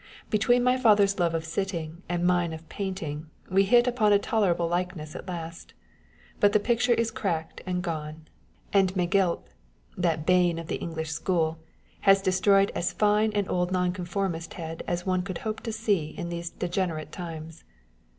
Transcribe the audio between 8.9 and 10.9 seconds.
Megilp (that bane of the